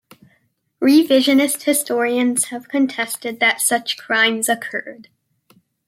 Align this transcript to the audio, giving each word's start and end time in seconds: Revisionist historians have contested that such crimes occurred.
Revisionist 0.81 1.61
historians 1.61 2.45
have 2.45 2.67
contested 2.67 3.39
that 3.39 3.61
such 3.61 3.97
crimes 3.99 4.49
occurred. 4.49 5.09